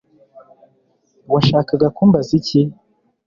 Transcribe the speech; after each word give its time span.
Washakaga 1.31 1.87
kumbaza 1.95 2.31
iki 2.39 2.61